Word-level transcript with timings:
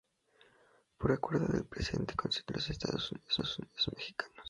Por 0.97 1.11
acuerdo 1.11 1.45
del 1.45 1.63
presidente 1.67 2.15
constitucional 2.15 2.57
de 2.57 2.59
los 2.59 2.69
Estados 2.71 3.11
Unidos 3.11 3.91
Mexicanos. 3.95 4.33